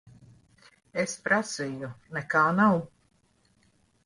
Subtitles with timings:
[1.03, 1.91] Es prasīju.
[2.19, 2.81] Nekā nav.